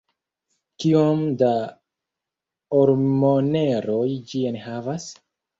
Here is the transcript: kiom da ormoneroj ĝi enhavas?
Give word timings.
kiom 0.83 1.19
da 1.41 1.49
ormoneroj 2.79 4.09
ĝi 4.33 4.43
enhavas? 4.55 5.11